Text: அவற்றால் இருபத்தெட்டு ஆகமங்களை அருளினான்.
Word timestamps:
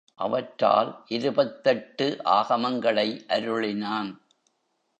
அவற்றால் 0.15 1.03
இருபத்தெட்டு 1.07 2.21
ஆகமங்களை 2.25 3.07
அருளினான். 3.27 4.11